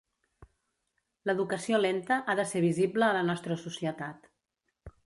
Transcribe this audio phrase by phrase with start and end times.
[1.31, 4.31] L'educació lenta ha de ser visible a la nostra societat.